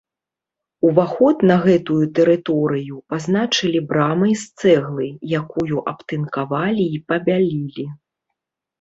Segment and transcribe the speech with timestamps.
[0.91, 5.07] Уваход на гэтую тэрыторыю пазначылі брамай з цэглы,
[5.45, 7.91] якую абтынкавалі і пабялілі.